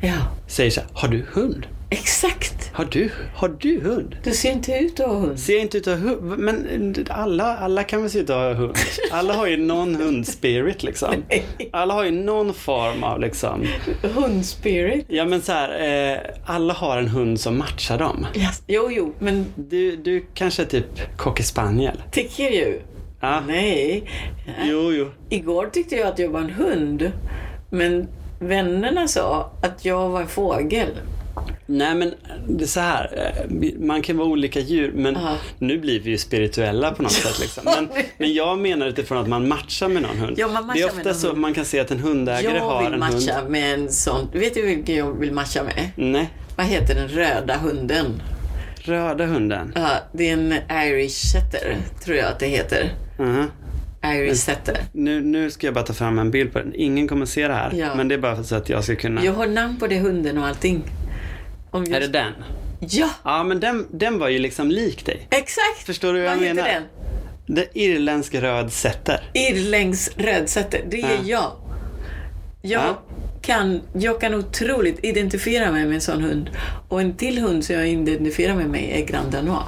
[0.00, 0.14] Ja,
[0.46, 1.66] Säger så här, har du hund?
[1.92, 2.70] Exakt.
[2.74, 4.16] Har du, har du hund?
[4.24, 5.40] Du ser inte ut att ha hund.
[5.40, 6.38] Ser jag inte ut att ha hund?
[6.38, 8.76] Men alla, alla kan väl se ut att ha hund?
[9.10, 11.14] Alla har ju någon hundspirit liksom.
[11.72, 13.66] Alla har ju någon form av liksom.
[14.02, 15.04] Hundspirit.
[15.08, 18.26] Ja men så här, eh, alla har en hund som matchar dem.
[18.36, 18.62] Yes.
[18.66, 22.02] Jo, jo, men Du, du kanske är typ cocker spaniel?
[22.12, 22.80] tycker ju.
[23.20, 23.40] Ja.
[23.46, 24.04] Nej.
[24.64, 25.10] Jo, jo.
[25.28, 27.12] Igår tyckte jag att jag var en hund.
[27.70, 28.08] Men
[28.40, 30.88] vännerna sa att jag var en fågel.
[31.66, 32.14] Nej men
[32.48, 35.36] det är så här, eh, man kan vara olika djur men Ja.
[35.58, 37.40] nu blir vi ju spirituella på något sätt.
[37.40, 37.62] Liksom.
[37.64, 40.34] Men, men jag menar utifrån att man matchar med någon hund.
[40.38, 41.38] Ja, man det är ofta så hund.
[41.40, 43.50] man kan se att en hundägare Jag har vill en matcha hund.
[43.50, 44.28] med en sån.
[44.32, 45.90] Vet du vilken jag vill matcha med?
[45.96, 48.22] Nej, Vad heter den röda hunden?
[48.84, 49.72] röda hunden.
[49.74, 50.52] Ja, det är en
[50.86, 52.92] Irish setter, tror jag att det heter.
[53.18, 53.46] Mhm.
[54.04, 54.78] Irish setter.
[54.92, 56.72] nu, nu ska jag bara ta fram en bild på den.
[56.74, 57.72] Ingen kommer se det här.
[57.74, 57.94] Ja.
[57.94, 59.24] Men det är bara för så att jag ska kunna.
[59.24, 60.82] Jag har namn på det hunden och allting.
[61.72, 61.92] Om jag...
[61.96, 62.32] Är det den?
[62.80, 65.26] Ja, Ja men den, den var ju liksom lik dig.
[65.30, 65.86] exakt!
[65.86, 66.68] Förstår du vad Vad jag heter menar?
[67.46, 67.56] den?
[67.56, 69.30] Det irländsk röd setter.
[69.34, 70.80] Irlängs rödsetter.
[70.90, 71.18] Det är Ja.
[71.24, 71.52] jag.
[72.62, 73.02] Jag, Ja.
[73.42, 76.50] kan, jag kan otroligt identifiera mig med en sån hund.
[76.88, 79.64] Och en till hund som jag identifierar mig med är Grand Danois.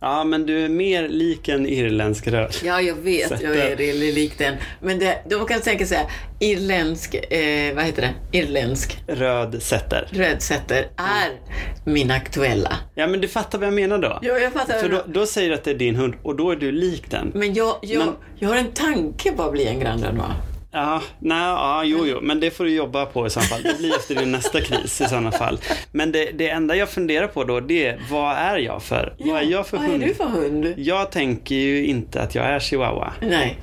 [0.00, 2.54] Ja men du är mer lik en irländsk röd.
[2.64, 3.28] Ja, jag vet.
[3.28, 3.44] Setter.
[3.44, 4.54] Jag är really lik den.
[4.80, 6.00] Men det, då kan jag tänka säga
[6.40, 8.38] irländsk, eh, vad heter det?
[8.38, 10.08] Irländsk Röd setter.
[10.10, 11.40] rödsetter är
[11.84, 12.76] min aktuella.
[12.94, 14.18] Ja men du fattar vad jag menar då?
[14.22, 14.78] Ja, jag fattar.
[14.78, 17.10] För då, då säger du att det är din hund och då är du lik
[17.10, 17.30] den.
[17.34, 20.32] Men jag, jag, Men- jag har en tanke på att bli en Grand Danois.
[20.78, 23.62] Ja, nej, ja, jo, jo, men det får du jobba på i så fall.
[23.62, 25.58] Det blir efter din nästa kris i sådana fall.
[25.92, 29.14] Men det, det enda jag funderar på då, det är vad är jag för?
[29.18, 30.02] vad är jag för vad hund?
[30.02, 30.74] är du för hund?
[30.76, 33.12] Jag tänker ju inte att jag är chihuahua.
[33.20, 33.56] Nej.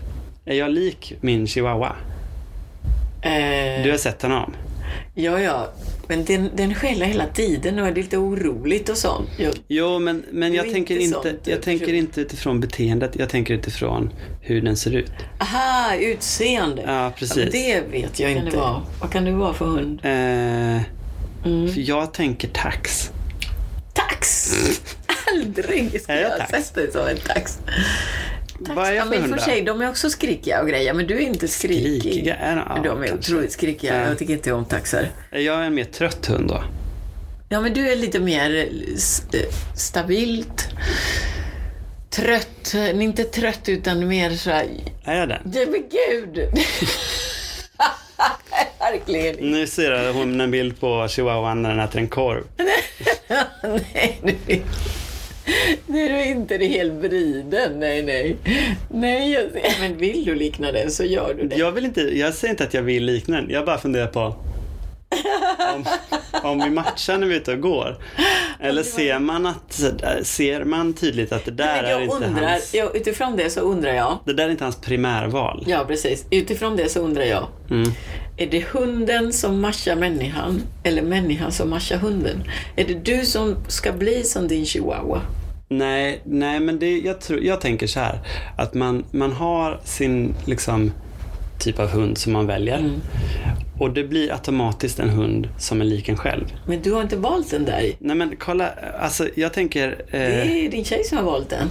[0.45, 1.91] Är jag lik min chihuahua?
[3.21, 4.53] Eh, Du har sett honom?
[5.13, 5.67] Ja, ja.
[6.07, 9.29] Men den, den skäller hela tiden och är lite oroligt och sånt.
[9.37, 13.53] Jag, Jo, men, men jag tänker, inte sånt, jag tänker inte utifrån beteendet, jag tänker
[13.53, 14.09] utifrån
[14.41, 15.11] hur den ser ut.
[15.39, 16.83] aha, utseende.
[16.87, 17.51] Ja, precis.
[17.51, 18.57] det vet jag inte.
[18.57, 18.81] Vara.
[19.01, 19.99] Vad kan du vara för hund?
[20.03, 20.81] Eh,
[21.45, 21.73] Mm.
[21.73, 23.11] för jag tänker tax.
[23.93, 24.51] Tax!
[25.33, 26.51] Aldrig skulle jag jag tax?
[26.67, 27.59] sett dig som en tax.
[28.65, 28.75] Tax.
[28.75, 30.93] Vad är jag ja, för men hund för sig, de är också skrikiga och grejer,
[30.93, 32.01] men du är inte skrikig.
[32.01, 33.31] Skrikiga är ja, Men de är kanske.
[33.31, 34.01] otroligt skrikiga.
[34.01, 34.07] Ja.
[34.07, 35.07] Jag tycker inte om taxar.
[35.31, 36.63] Är jag en mer trött hund då?
[37.49, 40.67] Ja, men du är lite mer eh, st- stabilt.
[42.09, 42.73] Trött.
[42.75, 44.67] eh, Inte trött, utan mer så här...
[45.03, 45.41] Är jag den?
[45.53, 46.47] Nej, men gud!
[48.79, 49.35] Verkligen.
[49.51, 52.43] Nu ser hon en bild på chihuahuan när den äter en korv.
[53.93, 54.35] nej, nu,
[55.87, 57.79] nu är du inte det helt vriden.
[57.79, 58.37] Nej, nej.
[58.89, 59.43] Nej, jag.
[59.79, 61.55] Men vill du likna den så gör du det.
[61.55, 63.49] Jag, vill inte, jag säger inte att jag vill likna den.
[63.49, 64.35] Jag bara funderar på
[65.75, 65.85] om,
[66.43, 67.97] om vi matchar när vi är ute och går?
[68.59, 69.81] Eller ser man, att,
[70.23, 72.73] ser man tydligt att det där jag är inte undrar, hans...
[72.73, 74.19] ja, utifrån det så undrar jag.
[74.25, 75.63] Det där är inte hans primärval.
[75.67, 76.25] Ja, precis.
[76.31, 77.47] Utifrån det så undrar jag.
[77.69, 77.91] Mm.
[78.37, 82.43] Är det hunden som matchar människan eller människan som matchar hunden?
[82.75, 85.21] Är det du som ska bli som din chihuahua?
[85.69, 88.19] Nej, nej men det, jag, tror, jag tänker så här.
[88.57, 90.91] Att man, man har sin liksom,
[91.59, 92.77] typ av hund som man väljer.
[92.77, 93.01] Mm.
[93.79, 96.45] Och det blir automatiskt en hund som är lik en själv.
[96.67, 97.91] Men du har inte valt den där.
[97.99, 100.05] Nej men kolla, alltså jag tänker...
[100.11, 101.67] Det Eh, är din tjej som har valt den.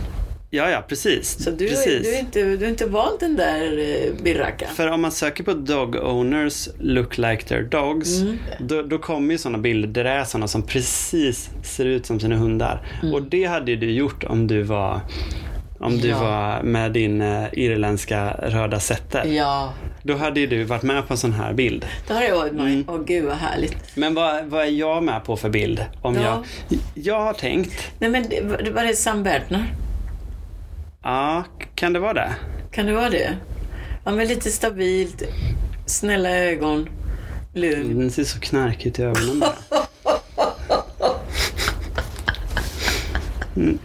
[0.54, 1.44] Ja, ja, precis.
[1.44, 2.02] Så du, precis.
[2.02, 3.78] du, är inte, du har inte valt den där
[4.26, 4.68] eh.
[4.76, 8.38] För om man söker på dog owners look like their dogs, Mm.
[8.60, 12.20] då, då kommer ju sådana bilder där det är sådana som precis ser ut som
[12.20, 12.86] sina hundar.
[13.02, 13.14] Mm.
[13.14, 15.00] Och det hade ju du gjort om du var
[15.78, 16.20] om du Ja.
[16.20, 19.24] var med din eh, irländska röda setter.
[19.24, 21.86] Ja, Då hade ju du varit med på en sån här bild.
[22.06, 22.66] det har jag varit med.
[22.66, 22.84] Mm.
[22.88, 23.76] Åh gud vad härligt.
[23.96, 25.84] Men vad, vad är jag med på för bild?
[26.02, 26.22] Om Ja.
[26.22, 29.64] jag, jag har tänkt, Nej men det, var var det Sam Bertner?
[31.04, 32.34] Ja, kan det vara det?
[32.70, 33.36] Kan det vara det?
[34.04, 35.22] Ja men lite stabilt,
[35.86, 36.88] snälla ögon,
[37.54, 37.98] lugn.
[37.98, 39.54] Den ser så knarkig ut i ögonen bara.
[43.56, 43.78] Mm.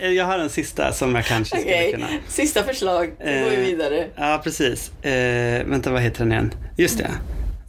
[0.00, 2.06] Eh, Jag har en sista som jag kanske skulle Okej, kunna...
[2.28, 3.12] sista förslag.
[3.24, 4.06] Nu går vi Eh, vidare.
[4.16, 5.04] Ja, precis.
[5.04, 6.54] Eh, vänta, vad heter den igen?
[6.76, 7.10] Just det.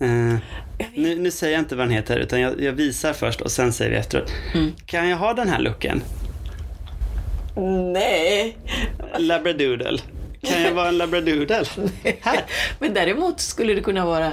[0.05, 0.35] Eh,
[0.95, 3.73] nu, nu säger jag inte vad den heter, utan jag, jag visar först och sen
[3.73, 4.31] säger vi efteråt.
[4.53, 4.71] Mm.
[4.85, 6.01] Kan jag ha den här looken?
[7.93, 8.57] Nej.
[9.17, 9.99] Labradoodle.
[10.41, 11.63] Kan jag vara en labradoodle?
[12.21, 12.39] Här.
[12.79, 14.31] Men däremot skulle det kunna vara...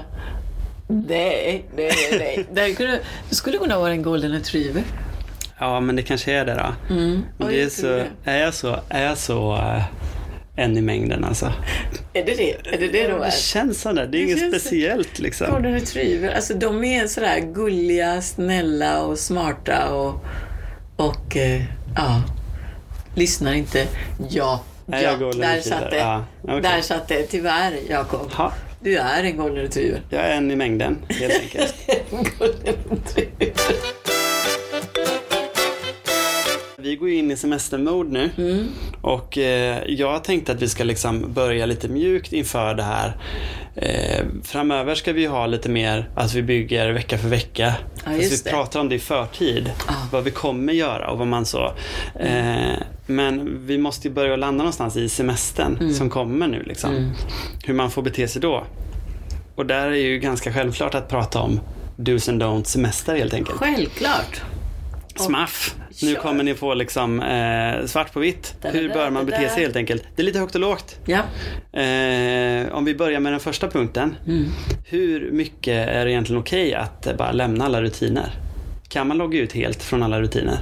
[0.88, 2.46] Nej, nej, nej.
[2.52, 4.82] Det, kunde, det skulle kunna vara en golden retriever.
[5.58, 6.94] Ja, men det kanske är det då.
[6.94, 7.22] Mm.
[7.38, 8.06] Men Oj, det är, så, det.
[8.24, 9.82] är jag så, är jag så uh,
[10.56, 11.52] en i mängden alltså?
[12.12, 12.50] Är det det?
[12.74, 13.30] Är det det de Det är?
[13.30, 14.06] känns så där.
[14.06, 15.50] Det är Det inget speciellt liksom.
[15.52, 20.24] Golden retriever, alltså de är sådär gulliga, snälla och smarta och,
[20.96, 21.62] och eh,
[21.96, 22.22] ja,
[23.14, 23.86] lyssnar inte.
[24.30, 24.60] Ja,
[24.92, 25.96] Är ja där satt det.
[25.96, 26.60] Ja, okej.
[26.60, 28.32] Där satt det, tyvärr Jakob.
[28.32, 30.00] Ha, Du är en golden retriever.
[30.10, 31.74] jag är en i mängden, helt enkelt.
[31.88, 33.54] En golden retriever.
[36.76, 38.30] Vi går in i semestermode nu.
[38.38, 38.68] Mm.
[39.00, 43.12] Och eh, jag tänkte att vi ska liksom börja lite mjukt inför det här.
[43.76, 47.74] Eh, framöver ska vi ha lite mer att vi bygger vecka för vecka.
[48.04, 48.56] Fast just vi det.
[48.56, 49.72] pratar om det i förtid.
[49.88, 49.94] Ja.
[50.12, 51.72] Vad vi kommer göra och vad man så.
[52.20, 52.72] Eh,
[53.06, 55.94] men vi måste ju börja landa någonstans i semestern Mm.
[55.94, 56.62] som kommer nu.
[56.62, 57.12] Liksom.
[57.64, 58.64] Hur man får bete sig då.
[59.54, 61.60] Och där är ju ganska självklart att prata om
[61.96, 63.58] dos and don'ts semester helt enkelt.
[63.58, 64.42] Självklart.
[65.16, 65.74] Smaff!
[66.02, 66.20] Nu Kör.
[66.20, 68.54] kommer ni få liksom eh, svart på vitt.
[68.62, 70.02] Da, Hur bör man da, bete sig helt enkelt.
[70.16, 70.98] Det är lite högt och lågt.
[71.06, 71.18] Ja.
[71.80, 74.16] Eh, om vi börjar med den första punkten.
[74.26, 74.46] Mm.
[74.84, 78.30] Hur mycket är det egentligen okej att eh, bara lämna alla rutiner?
[78.88, 80.58] Kan man logga ut helt från alla rutiner?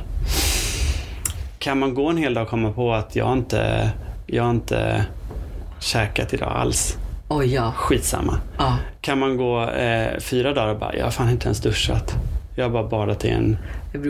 [1.58, 3.90] Kan man gå en hel dag och komma på att jag inte,
[4.26, 5.06] jag inte
[5.80, 6.96] käkat idag alls?
[7.28, 7.72] Oj, ja.
[7.76, 8.40] Skitsamma.
[8.58, 8.78] ja.
[9.00, 12.14] Kan man gå eh, fyra dagar och bara, jag har fan inte ens duschat.
[12.56, 13.58] Jag har bara badat i en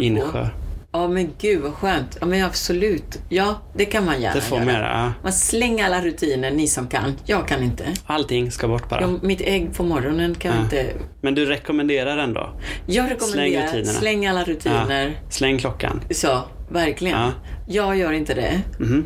[0.01, 0.47] insjö.
[0.95, 2.17] Ja, men gud vad skönt.
[2.21, 3.19] Ja, men absolut.
[3.29, 4.65] Ja, det kan man gärna Det får göra.
[4.67, 4.89] man göra.
[5.05, 5.13] ja.
[5.23, 7.17] Man slänger alla rutiner, ni som kan.
[7.27, 7.85] Jag kan inte.
[8.07, 9.01] Allting ska bort bara.
[9.01, 10.63] Jag, mitt ägg på morgonen kan Ja.
[10.63, 10.87] inte...
[11.21, 12.51] Men du rekommenderar ändå?
[12.87, 13.99] Jag rekommenderar, Släng rutinerna.
[13.99, 15.21] släng alla rutiner.
[15.31, 16.01] Släng klockan.
[16.11, 16.39] Så,
[16.71, 17.19] verkligen.
[17.19, 17.31] Ja.
[17.67, 18.61] Jag gör inte det.
[18.79, 19.05] Mhm.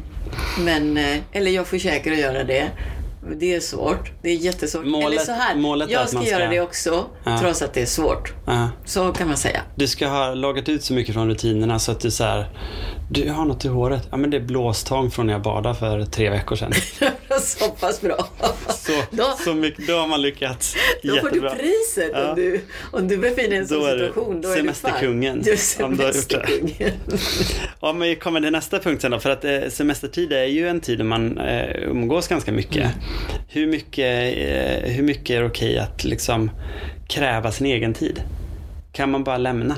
[0.64, 2.70] Men, eh, eller jag försöker att göra det.
[3.35, 4.11] Det är svårt.
[4.23, 4.85] Det är jättesvårt.
[4.87, 7.39] Målet- eller så här, målet jag ska, ska- göra det också, Ja.
[7.41, 8.33] trots att det är svårt.
[8.47, 8.69] Ja.
[8.85, 9.61] Så kan man säga.
[9.75, 12.47] Du ska ha lagat ut så mycket från rutinerna så att du så här,
[13.11, 14.09] du har något i håret.
[14.11, 16.73] Ja men det är blåstång från när jag badade för tre veckor sedan.
[17.40, 18.29] så pass bra.
[18.69, 21.51] Så, Då- så mycket, då har man lyckats Då får du jättebra.
[21.51, 22.29] priset Ja.
[22.31, 22.61] om, du,
[22.92, 24.40] om du befinner dig i en sån situation.
[24.40, 26.92] Då är semesterkungen, Du, om är semesterkungen.
[27.81, 29.19] Ja, men vi kommer till nästa punkt sen då.
[29.19, 32.77] För att eh, semestertid är ju en tid då man eh, umgås ganska mycket.
[32.77, 32.90] Mm.
[33.49, 36.51] Hur, mycket eh, hur mycket är det okej att liksom
[37.09, 38.23] kräva sin egen tid?
[38.92, 39.77] Kan man bara lämna?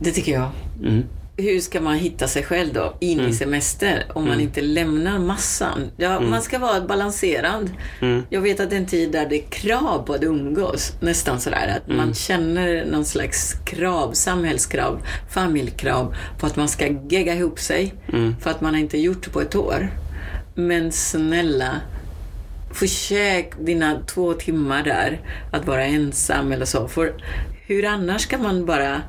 [0.00, 0.48] Det tycker jag.
[0.84, 1.04] Mm.
[1.40, 5.90] Hur ska man hitta sig själv då in i semester om man inte lämnar massan?
[5.96, 7.70] Ja, Man ska vara balanserad.
[8.00, 8.22] Mm.
[8.30, 10.92] Jag vet att det är en tid där det är krav på att umgås.
[11.00, 17.34] Nästan sådär att man känner någon slags krav, samhällskrav, familjekrav på att man ska gegga
[17.34, 17.94] ihop sig
[18.40, 19.90] för att man har inte gjort det på ett år.
[20.54, 21.80] Men snälla,
[22.72, 25.20] försök dina två timmar där
[25.52, 26.88] att vara ensam eller så.
[26.88, 27.14] För
[27.66, 29.02] hur annars ska man bara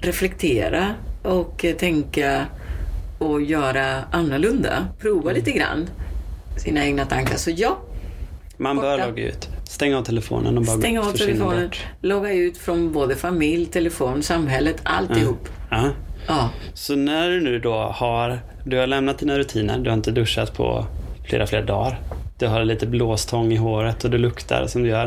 [0.00, 2.46] reflektera och tänka
[3.18, 4.86] och göra annorlunda?
[5.00, 5.88] Prova lite grann
[6.56, 7.36] sina egna tankar.
[7.36, 7.78] Så ja,
[8.56, 9.06] Man bör Borta.
[9.08, 9.48] logga ut.
[9.64, 11.84] Stäng av telefonen och bara Stäng av telefonen, bort.
[12.00, 15.48] logga ut från både familj, telefon, samhället, alltihop.
[15.70, 15.90] Ja.
[16.28, 16.50] Ja.
[16.74, 20.54] Så när du nu då har, du har lämnat dina rutiner, du har inte duschat
[20.56, 20.86] på
[21.28, 22.00] flera, flera dagar.
[22.38, 25.06] Du har lite blåstång i håret och du luktar som du gör.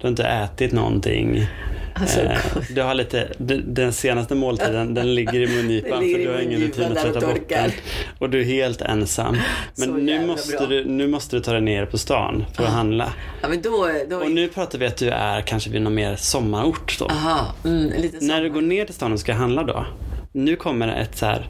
[0.00, 1.46] Du har inte ätit någonting.
[1.94, 2.38] Alltså, Eh,
[2.70, 3.28] du har lite,
[3.66, 7.26] den senaste måltiden den ligger i mungipan ligger för du har ingen rutin att tvätta
[7.26, 7.70] bort den.
[8.18, 9.36] Och du är helt ensam.
[9.76, 10.66] Men nu måste, bra.
[10.66, 13.12] du, nu måste du ta dig ner på stan för att handla.
[13.42, 13.90] ja, då...
[14.10, 17.06] då Och nu pratar vi att du är kanske vid någon mer sommarort då.
[17.06, 17.92] Aha, mm.
[18.20, 19.86] När du går ner till stan och ska handla då.
[20.32, 21.48] Nu kommer ett så här.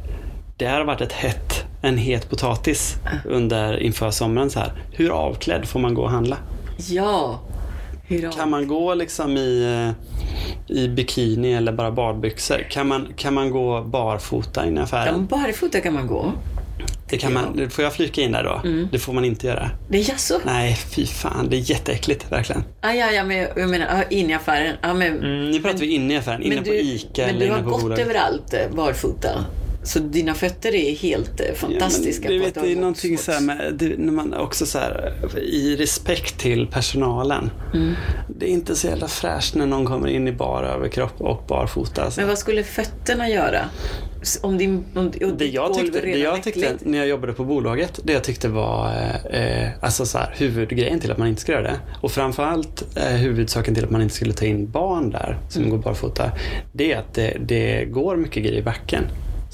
[0.57, 4.73] Det här har varit ett hett, en het potatis under, inför sommaren så här.
[4.93, 6.37] Hur avklädd får man gå och handla?
[6.77, 7.41] Ja.
[8.37, 9.65] Kan man gå liksom i,
[10.69, 12.67] eh, i bikini eller bara badbyxor?
[12.71, 15.27] Kan man, kan man gå barfota in i Ja, affären?
[15.27, 16.33] barfota kan man gå.
[17.11, 18.61] Det kan man, får jag flika in där då?
[18.69, 18.89] Mm.
[18.93, 19.71] Det får man inte göra.
[19.89, 20.41] Det är jaså?
[20.45, 21.49] Nej, fy fan.
[21.51, 22.65] Det är jätteäckligt verkligen.
[22.81, 24.77] Ah, ja, ja, men jag menar in i affären.
[24.83, 27.29] Ah, men, Mm, nu pratar vi inne i affären, inne men på du, ICA Men
[27.37, 28.05] eller du har inne på gått bolaget.
[28.07, 29.45] överallt eh, barfota.
[29.85, 32.31] Så dina fötter är helt eh, fantastiska.
[32.33, 36.39] Ja, vet, det är någonting så med, det, när man också så här, i respekt
[36.39, 37.51] till personalen.
[37.75, 37.95] Mm.
[38.39, 42.03] Det är inte så jävla fräscht när någon kommer in i bara överkropp och barfota.
[42.05, 42.21] Alltså.
[42.21, 43.61] Men vad skulle fötterna göra?
[44.43, 48.01] Om din, om, och det jag, tyckte, det jag tyckte när jag jobbade på bolaget,
[48.05, 48.87] det jag tyckte var
[49.31, 51.81] eh, eh, alltså så här, huvudgrejen till att man inte ska göra det.
[52.01, 55.77] Och framförallt eh, huvudsaken till att man inte skulle ta in barn där som Mm.
[55.77, 56.31] går barfota.
[56.73, 59.05] Det är att det, det går mycket grejer i backen.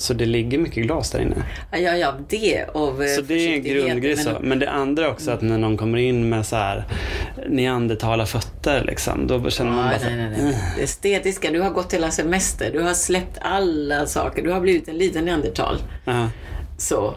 [0.01, 1.35] Så det ligger mycket glas där inne.
[1.73, 4.31] Ja, ja, det av eh, Så det är en grundgrej men- så.
[4.41, 6.85] Men det andra också att när någon kommer in med så här
[7.49, 10.57] neandertalarfötter liksom, då känner man Ja, bara nej, nej, nej.
[10.77, 14.89] Det estetiska, du har gått hela semester, du har släppt alla saker, du har blivit
[14.89, 15.77] en liten neandertal.
[16.05, 16.29] "Ja,
[16.79, 17.15] Så,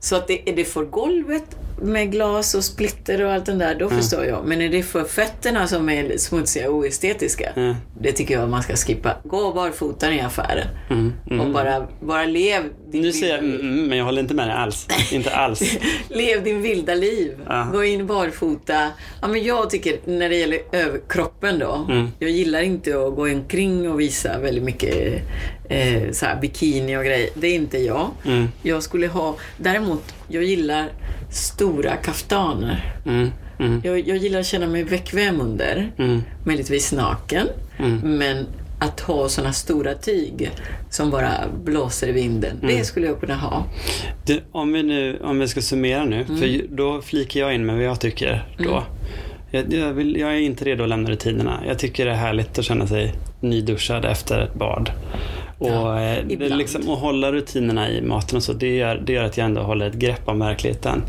[0.00, 3.88] så att det, det för golvet med glas och splitter och allt det där, då
[3.90, 4.44] förstår jag.
[4.46, 7.74] Men är det för fötterna som är smutsiga och oestetiska, Ja.
[8.00, 9.16] det tycker jag man ska skippa.
[9.24, 10.66] Gå barfota i affären
[11.40, 14.48] och bara, bara lev din Nu säger jag mm, mm, men jag håller inte med
[14.48, 14.88] dig alls.
[15.12, 15.78] inte alls.
[16.08, 17.32] Lev din vilda liv.
[17.48, 17.68] Ja.
[17.72, 18.90] Gå in barfota.
[19.22, 21.86] Ja, men jag tycker när det gäller överkroppen då.
[21.90, 22.08] Mm.
[22.18, 25.22] Jag gillar inte att gå omkring och visa väldigt mycket
[25.68, 27.30] eh, så här, bikini och grejer.
[27.34, 28.10] Det är inte jag.
[28.26, 28.48] Mm.
[28.62, 29.36] Jag skulle ha...
[29.56, 30.88] Däremot, jag gillar
[31.30, 32.94] stora kaftaner.
[33.06, 35.90] Mm, mm, Jag, jag gillar att känna mig bekväm under.
[35.98, 37.46] mm, Möjligtvis naken.
[37.78, 37.98] Mm.
[38.18, 38.46] Men
[38.78, 40.50] att ha såna stora tyg
[40.90, 41.30] som bara
[41.64, 42.56] blåser i vinden.
[42.62, 42.76] Mm.
[42.76, 43.64] Det skulle jag kunna ha.
[44.26, 46.38] Du, om, vi nu, om vi ska summera nu, Mm.
[46.38, 48.82] för ju- då flikar jag in med vad jag tycker då.
[49.50, 51.60] Jag, jag, vill, jag är inte redo att lämna rutinerna.
[51.66, 54.90] Jag tycker det är härligt att känna sig nyduschad efter ett bad.
[55.58, 59.24] Och, Ja, eh, liksom, att hålla rutinerna i maten och så, det gör, det gör
[59.24, 61.02] att jag ändå håller ett grepp om verkligheten.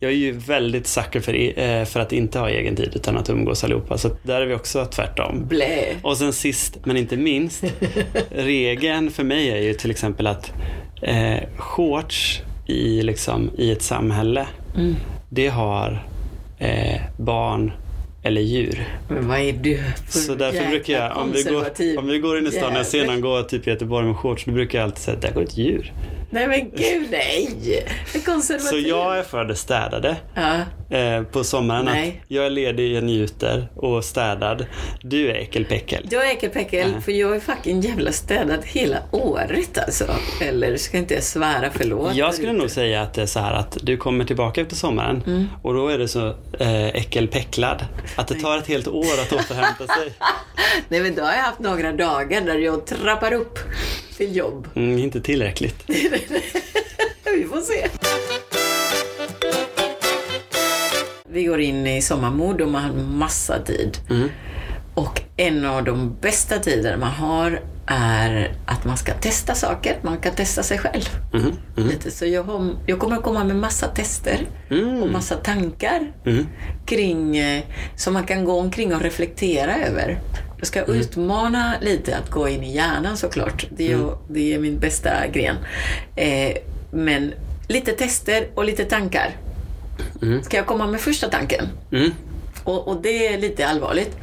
[0.00, 3.30] Jag är ju väldigt sucker för, eh, för att inte ha egen tid utan att
[3.30, 3.98] umgås allihopa.
[3.98, 5.44] Så där är vi också tvärtom.
[5.48, 5.84] Blä.
[6.02, 7.64] Och sen sist men inte minst,
[8.30, 10.52] regeln för mig är ju till exempel att
[11.02, 14.94] eh, shorts i, liksom, i ett samhälle, Mm.
[15.28, 16.06] det har
[16.58, 17.72] eh, barn
[18.22, 18.88] eller djur.
[19.08, 22.38] Men vad är du för Så därför brukar jag, om vi, går, om vi går
[22.38, 24.78] in i stan och jag ser någon gå typ i Göteborg med shorts, då brukar
[24.78, 25.92] jag alltid säga att där går ett djur.
[26.32, 27.84] Nej men gud, nej!
[28.60, 30.16] Så jag är för det städade.
[30.34, 32.24] Ja, Eh, på sommaren att Nej.
[32.28, 34.66] jag är ledig, jag njuter och städad.
[35.02, 36.06] Du är äckelpäckel.
[36.10, 37.00] du är äckelpäckel, Nej.
[37.00, 40.04] för jag är fucking jävla städad hela året alltså.
[40.40, 42.14] Eller ska inte jag svära, förlåt.
[42.14, 45.22] Jag skulle nog säga att det är så här att du kommer tillbaka efter sommaren
[45.26, 45.46] Mm.
[45.62, 46.26] och då är du så
[46.58, 47.84] eh, äckelpäcklad
[48.16, 50.12] att det tar ett helt år att återhämta sig.
[50.88, 53.58] Nej men då har jag haft några dagar där jag trappar upp
[54.16, 54.68] till jobb.
[54.74, 55.84] Mm, inte tillräckligt.
[57.24, 57.88] Vi får se.
[61.28, 63.98] Vi går in i sommarmode och man har massa tid.
[64.10, 64.28] Mm.
[64.94, 69.96] Och en av de bästa tider man har är att man ska testa saker.
[70.02, 71.08] Man kan testa sig själv.
[71.34, 71.52] Mm.
[71.76, 71.88] Mm.
[71.88, 72.10] Lite.
[72.10, 74.38] Så jag, har, jag kommer att komma med massa tester
[74.70, 75.02] Mm.
[75.02, 76.46] och massa tankar Mm.
[76.86, 77.62] kring, eh,
[77.96, 80.18] som man kan gå omkring och reflektera över.
[80.58, 80.96] Jag ska Mm.
[81.00, 83.66] utmana lite att gå in i hjärnan såklart.
[83.76, 84.10] Det är, Mm.
[84.28, 85.56] det är min bästa gren.
[86.16, 86.52] Eh,
[86.92, 87.34] men
[87.68, 89.30] lite tester och lite tankar.
[90.22, 90.42] Mm.
[90.42, 91.68] Ska jag komma med första tanken?
[91.92, 92.10] Mm.
[92.64, 94.16] Och, och det är lite allvarligt.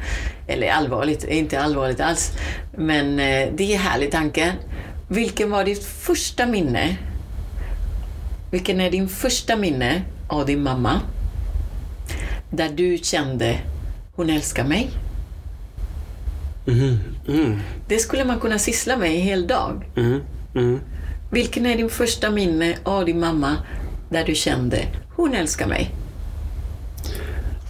[0.50, 2.32] Eller allvarligt, inte allvarligt alls.
[2.76, 4.52] Men eh, det är en härlig tanke.
[5.08, 6.96] Vilken var ditt första minne?
[8.50, 11.00] Vilken är din första minne av din mamma?
[12.50, 13.58] Där du kände,
[14.14, 14.90] hon älskar mig.
[16.66, 16.98] Mm.
[17.28, 17.58] Mm.
[17.88, 19.84] Det skulle man kunna syssla med en hel dag.
[19.96, 20.20] Mm.
[20.54, 20.80] Mm.
[21.30, 23.56] Vilken är din första minne av din mamma
[24.08, 24.86] där du kände,
[25.16, 25.90] hon älskar mig?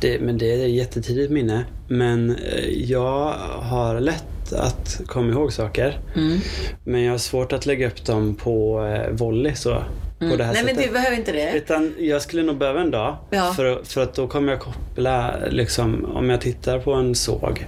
[0.01, 1.65] Det, men det är ett jättetidigt minne.
[1.93, 5.99] Men eh, jag har lätt att komma ihåg saker.
[6.17, 6.39] Mm.
[6.85, 9.83] Men jag har svårt att lägga upp dem på eh, volley så.
[10.19, 10.89] På det här Nej men sättet.
[10.89, 11.53] du behöver inte det.
[11.57, 13.17] Utan jag skulle nog behöva en dag.
[13.31, 13.53] Ja.
[13.57, 17.67] För, för att då kommer jag koppla, liksom, om jag tittar på en såg.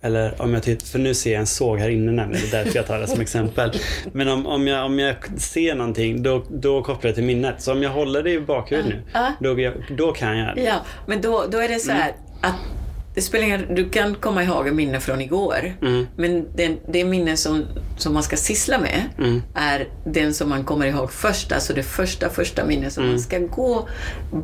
[0.00, 2.64] Eller om jag tittar, för nu ser jag en såg här inne nämligen, det är
[2.64, 3.70] därför jag tar det som exempel.
[4.12, 7.62] Men om, om, jag, om jag ser någonting, då, då kopplar jag till minnet.
[7.62, 9.32] Så om jag håller det i bakhuvudet nu, Ja.
[9.40, 10.62] då, då kan jag det.
[10.62, 10.74] Ja,
[11.06, 12.54] men då, då är det så här Mm.
[12.54, 12.79] att
[13.14, 15.76] det spelar ingen Du kan komma ihåg ett minne från igår.
[15.82, 16.06] Mm.
[16.16, 17.64] Men det, det minne som,
[17.96, 19.42] som man ska syssla med Mm.
[19.54, 21.52] är den som man kommer ihåg först.
[21.52, 22.92] Alltså det första, första minnet.
[22.92, 23.88] Så man ska gå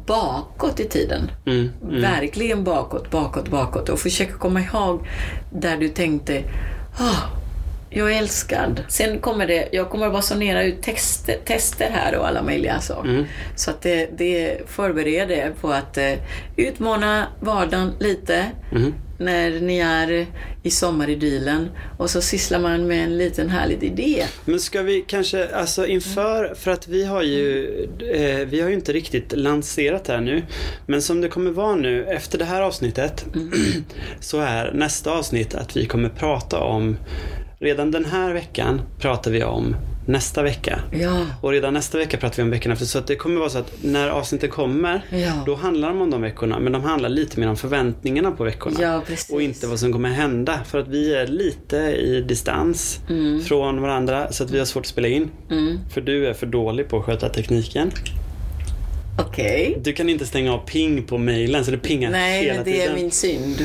[0.06, 1.30] bakåt i tiden.
[1.46, 1.70] Mm.
[1.80, 3.88] Verkligen bakåt, bakåt, bakåt.
[3.88, 5.08] Och försöka komma ihåg
[5.52, 6.42] där du tänkte
[6.98, 7.45] ah,
[7.90, 8.84] jag är älskad.
[8.88, 13.08] Sen kommer det, jag kommer att basunera ut texter, tester här och alla möjliga saker.
[13.08, 13.24] Mm.
[13.56, 16.12] Så att det, det förbereder er på att eh,
[16.56, 18.94] utmana vardagen lite Mm.
[19.18, 20.26] när ni är
[20.62, 24.24] i sommaridylen och så sysslar man med en liten härlig idé.
[24.44, 27.68] Men ska vi kanske, alltså inför, för att vi har ju,
[28.14, 30.42] eh, vi har ju inte riktigt lanserat det här nu.
[30.86, 33.26] Men som det kommer vara nu, efter det här avsnittet,
[34.20, 36.96] så är nästa avsnitt att vi kommer prata om,
[37.58, 40.80] redan den här veckan pratar vi om nästa vecka.
[40.92, 42.86] Ja, Och redan nästa vecka pratar vi om veckan efter.
[42.86, 45.42] Så det kommer vara så att när avsnittet kommer, Ja.
[45.46, 46.58] då handlar de om de veckorna.
[46.58, 48.76] Men de handlar lite mer om förväntningarna på veckorna.
[48.82, 49.02] ja.
[49.30, 50.60] Och inte vad som kommer hända.
[50.66, 53.00] För att vi är lite i distans
[53.48, 54.32] från varandra.
[54.32, 55.30] Så att vi har svårt att spela in.
[55.50, 55.78] Mm.
[55.90, 57.90] För du är för dålig på att sköta tekniken.
[59.18, 59.78] Okej.
[59.82, 62.72] Du kan inte stänga av ping på mejlen så det pingar Nej, hela men det
[62.72, 62.90] tiden.
[62.92, 63.56] är min synd.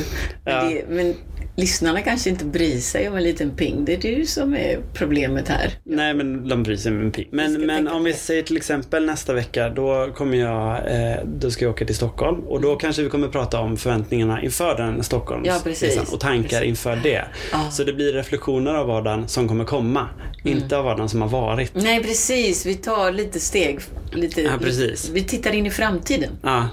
[0.44, 1.14] Men, det, men
[1.56, 3.84] lyssnarna kanske inte bryr sig om en liten ping.
[3.84, 5.70] Det är du som är problemet här.
[5.84, 7.28] Nej, men de bryr sig med en ping.
[7.32, 11.64] Men, men om vi säger till exempel nästa vecka, då kommer jag, eh, då ska
[11.64, 12.40] jag åka till Stockholm.
[12.40, 16.12] Och då kanske vi kommer prata om förväntningarna inför den Stockholms Ja, precis.
[16.12, 16.68] och tankar Precis.
[16.68, 17.24] inför det.
[17.52, 17.70] Ja.
[17.70, 20.08] Så det blir reflektioner av vardagen som kommer komma.
[20.44, 20.58] Mm.
[20.58, 21.70] Inte av vardagen som har varit.
[21.74, 22.66] Nej, precis.
[22.66, 23.80] Vi tar lite steg.
[24.12, 25.10] Lite, Ja, precis.
[25.10, 26.30] Vi tittar in i framtiden.
[26.42, 26.68] Ja,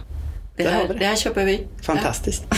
[0.58, 0.94] Det här, det.
[0.94, 1.68] det här köper vi.
[1.82, 2.44] fantastiskt.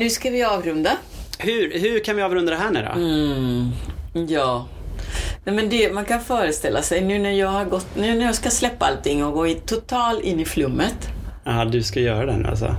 [0.00, 0.90] Nu ska vi avrunda.
[1.38, 3.00] Hur, hur kan vi avrunda det här nu då?
[3.00, 3.70] Mm,
[4.28, 4.66] ja.
[5.44, 8.34] Nej, men det, man kan föreställa sig nu när jag har gått, nu när jag
[8.34, 11.08] ska släppa allting och gå i, total in i flummet.
[11.44, 12.76] Ja, du ska göra det nu alltså.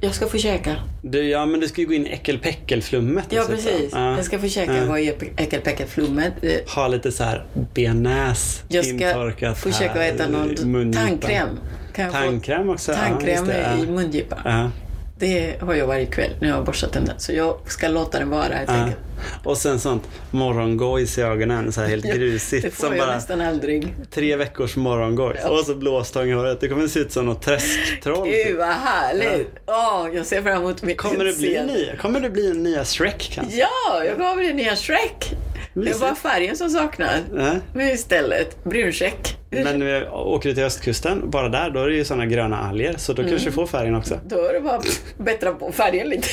[0.00, 0.76] Jag ska försöka.
[1.02, 3.24] Du, ja, men du ska ju gå in i äckelpäckelflummet.
[3.30, 3.90] Ja, precis.
[3.92, 4.16] Ja.
[4.16, 4.86] Jag ska försöka Ja.
[4.86, 6.32] gå i äckelpäckelflummet.
[6.74, 11.48] Ha lite så här benäs Jag ska försöka äta någon tandkräm.
[11.94, 12.92] Kan få Tandkräm också?
[12.92, 14.70] ja, tandkräm det, i mungipan?
[15.18, 15.26] Ja.
[15.26, 17.18] Det har jag varje kväll när jag har borstat tänderna.
[17.18, 18.74] Så jag ska låta den vara helt Ja.
[18.74, 18.98] enkelt.
[19.44, 22.74] Och sen sånt morgongojs i ögonen, så här helt Det grusigt.
[22.74, 23.94] får Som jag bara nästan aldrig.
[24.10, 25.38] tre veckors morgongojs.
[25.42, 25.48] Ja.
[25.50, 26.60] Och så blåstång i håret.
[26.60, 28.28] Det kommer se ut som något träsktroll.
[28.28, 28.58] Gud typ.
[28.58, 29.48] vad härligt!
[29.66, 32.84] Åh, jag ser fram emot mitt Kommer det bli nya, kommer det bli en nya
[32.84, 33.56] Shrek kanske?
[33.58, 35.34] Ja, jag gav dig nya Shrek.
[35.74, 37.10] Det bara färgen som saknas.
[37.36, 37.52] Ja.
[37.74, 39.36] Men istället bruncheck.
[39.50, 42.58] Men när vi åker du till östkusten, bara där, då är det ju sådana gröna
[42.58, 42.94] alger.
[42.98, 43.30] Så då Mm.
[43.30, 44.20] kanske du får färgen också.
[44.26, 46.28] Då är det bara att bättra på färgen lite.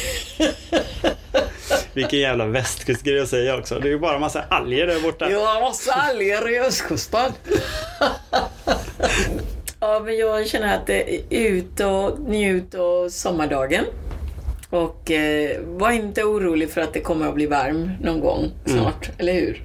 [1.93, 3.79] Vilken jävla västkustgrej att säga också.
[3.79, 5.25] Det är ju bara massa alger där borta.
[5.25, 7.31] Har massa alger i östkusten.
[9.79, 13.85] ja, men jag känner att det är ut och njut och sommardagen.
[14.71, 19.09] Och eh, var inte orolig för att det kommer att bli varm någon gång snart,
[19.17, 19.63] eller hur?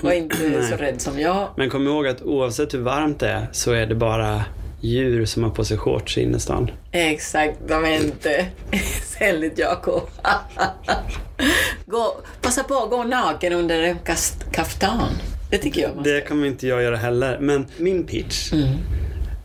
[0.00, 0.70] Var inte Nej.
[0.70, 1.48] så rädd som jag.
[1.56, 4.44] Men kom ihåg att oavsett hur varmt det är så är det bara
[4.80, 6.70] djur som har på sig shorts i innerstan.
[6.92, 8.46] Exaktamente.
[9.18, 10.02] Sälligt Jakob.
[11.86, 13.96] gå, passa på att gå naken under en
[14.52, 15.08] kaftan.
[15.50, 16.28] Det tycker jag man Det ska.
[16.28, 17.38] kommer inte jag göra heller.
[17.40, 18.68] Men min pitch Mm.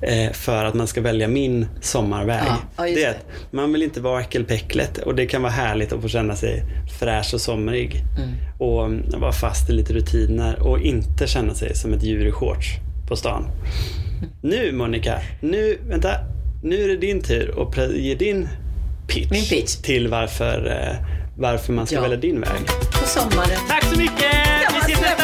[0.01, 2.43] Eh, för att man ska välja min sommarväg.
[2.77, 6.01] Ja, det är att man vill inte vara äckelpäcklet och det kan vara härligt att
[6.01, 6.63] få känna sig
[6.99, 7.95] fräsch och somrig.
[8.17, 8.29] Mm.
[8.59, 12.31] Och mm, vara fast i lite rutiner och inte känna sig som ett djur i
[12.31, 12.67] shorts
[13.07, 13.47] på stan.
[14.41, 16.09] Nu Monica, nu, vänta,
[16.63, 18.47] nu är det din tur att ge din
[19.07, 19.75] pitch, Min pitch.
[19.75, 21.05] till varför, eh,
[21.37, 22.01] varför man ska Ja.
[22.01, 22.65] välja din väg.
[23.01, 23.59] På sommaren.
[23.69, 24.31] Tack så mycket!
[24.87, 25.20] Vi ses nästa